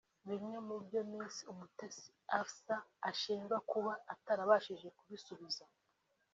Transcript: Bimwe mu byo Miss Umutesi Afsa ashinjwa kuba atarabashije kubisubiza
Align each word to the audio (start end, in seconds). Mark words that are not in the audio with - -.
Bimwe 0.29 0.57
mu 0.67 0.75
byo 0.85 1.01
Miss 1.11 1.35
Umutesi 1.51 2.09
Afsa 2.39 2.75
ashinjwa 3.09 3.57
kuba 3.71 3.91
atarabashije 4.13 4.87
kubisubiza 4.97 5.63